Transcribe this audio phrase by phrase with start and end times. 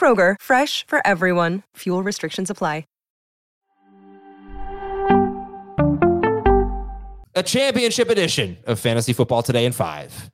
[0.00, 1.64] Kroger, fresh for everyone.
[1.76, 2.84] Fuel restrictions apply.
[7.40, 10.30] a championship edition of Fantasy Football Today in 5.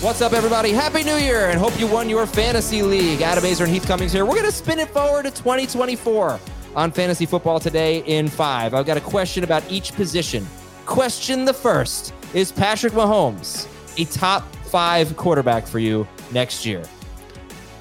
[0.00, 0.70] What's up, everybody?
[0.70, 3.20] Happy New Year and hope you won your fantasy league.
[3.20, 4.24] Adam Aizer and Heath Cummings here.
[4.24, 6.40] We're going to spin it forward to 2024
[6.74, 8.72] on Fantasy Football Today in 5.
[8.72, 10.46] I've got a question about each position.
[10.86, 16.82] Question the first Is Patrick Mahomes a top five quarterback for you next year?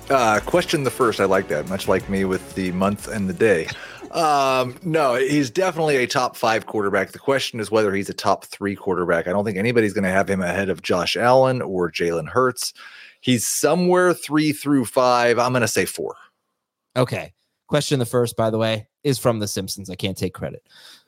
[0.09, 1.19] Uh, question the first.
[1.19, 3.67] I like that, much like me with the month and the day.
[4.11, 7.11] Um, no, he's definitely a top five quarterback.
[7.11, 9.28] The question is whether he's a top three quarterback.
[9.28, 12.73] I don't think anybody's going to have him ahead of Josh Allen or Jalen Hurts.
[13.19, 15.38] He's somewhere three through five.
[15.39, 16.16] I'm going to say four.
[16.95, 17.33] Okay.
[17.67, 19.89] Question the first, by the way, is from The Simpsons.
[19.89, 20.63] I can't take credit.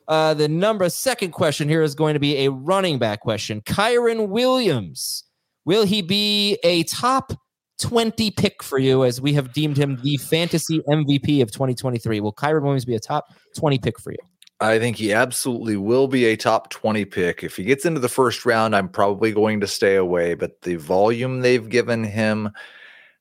[0.08, 3.62] Uh, the number second question here is going to be a running back question.
[3.62, 5.24] Kyren Williams,
[5.64, 7.32] will he be a top
[7.80, 12.20] 20 pick for you as we have deemed him the fantasy MVP of 2023.
[12.20, 14.18] Will Kyren Williams be a top 20 pick for you?
[14.60, 17.42] I think he absolutely will be a top 20 pick.
[17.42, 20.34] If he gets into the first round, I'm probably going to stay away.
[20.34, 22.50] But the volume they've given him,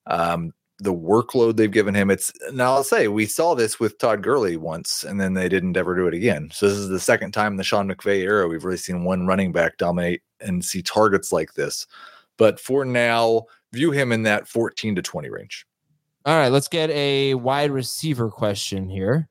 [0.07, 4.21] um, the workload they've given him, it's now I'll say we saw this with Todd
[4.21, 6.49] Gurley once, and then they didn't ever do it again.
[6.51, 9.25] So this is the second time in the Sean McVay era we've really seen one
[9.25, 11.87] running back dominate and see targets like this.
[12.39, 15.67] But for now, view him in that 14 to 20 range.
[16.25, 19.29] All right, let's get a wide receiver question here.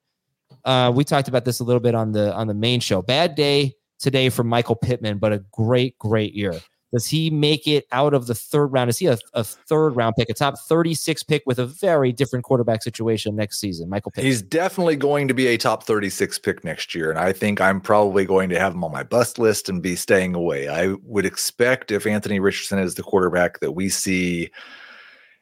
[0.64, 3.02] Uh, we talked about this a little bit on the on the main show.
[3.02, 6.54] Bad day today for Michael Pittman, but a great, great year.
[6.93, 8.88] Does he make it out of the third round?
[8.88, 12.44] Is he a, a, third round pick, a top 36 pick with a very different
[12.44, 13.91] quarterback situation next season?
[13.91, 14.26] Michael Pittman.
[14.26, 17.10] He's definitely going to be a top 36 pick next year.
[17.10, 19.97] And I think I'm probably going to have him on my bust list and be
[19.97, 20.69] staying away.
[20.69, 24.50] I would expect if Anthony Richardson is the quarterback that we see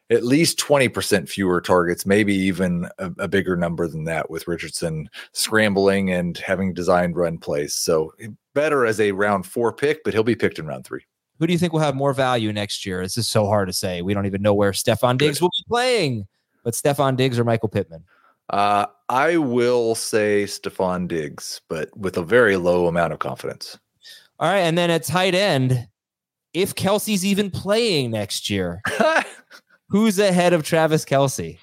[0.09, 5.09] at least 20% fewer targets, maybe even a, a, bigger number than that with Richardson
[5.33, 7.75] scrambling and having designed run plays.
[7.75, 8.13] So
[8.55, 11.03] better as a round four pick, but he'll be picked in round three.
[11.39, 13.01] Who do you think will have more value next year?
[13.03, 14.01] This is so hard to say.
[14.01, 16.27] We don't even know where Stefon Diggs will be playing,
[16.63, 18.03] but Stefon Diggs or Michael Pittman?
[18.49, 23.77] Uh, I will say Stefon Diggs, but with a very low amount of confidence.
[24.39, 24.59] All right.
[24.59, 25.87] And then at tight end,
[26.53, 28.81] if Kelce's even playing next year,
[29.89, 31.59] who's ahead of Travis Kelce?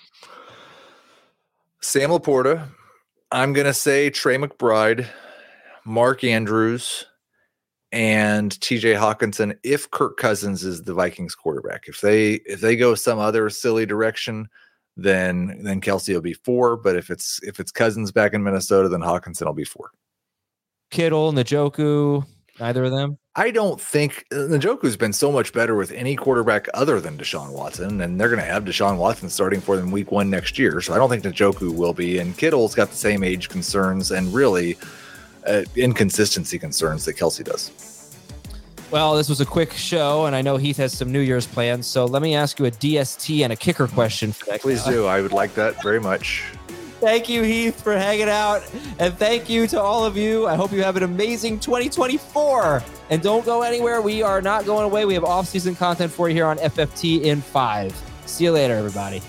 [1.81, 2.69] Sam LaPorta.
[3.33, 5.07] I'm going to say Trey McBride,
[5.85, 7.07] Mark Andrews,
[7.95, 11.85] and TJ Hockenson if Kirk Cousins is the Vikings quarterback.
[11.87, 14.49] If they if they go some other silly direction,
[14.97, 16.77] then then Kelce will be four.
[16.77, 19.93] But if it's if it's Cousins back in Minnesota, then Hockenson will be four.
[20.91, 22.27] Kittle, Njoku,
[22.59, 23.17] neither of them.
[23.37, 27.53] I don't think uh, Njoku's been so much better with any quarterback other than Deshaun
[27.53, 30.81] Watson, and they're going to have Deshaun Watson starting for them week one next year.
[30.81, 32.19] So I don't think Njoku will be.
[32.19, 34.77] And Kittle's got the same age concerns, and really
[35.47, 37.71] uh, inconsistency concerns that Kelce does.
[38.91, 41.87] Well, this was a quick show, and I know Heath has some New Year's plans.
[41.87, 44.61] So let me ask you a DST and a kicker question for that.
[44.61, 45.07] Please do.
[45.07, 46.45] I would like that very much.
[47.01, 48.63] Thank you, Heath, for hanging out.
[48.99, 50.47] And thank you to all of you.
[50.47, 52.83] I hope you have an amazing 2024.
[53.11, 54.01] And don't go anywhere.
[54.01, 55.05] We are not going away.
[55.05, 57.95] We have off season content for you here on FFT in five.
[58.27, 59.21] See you later, everybody.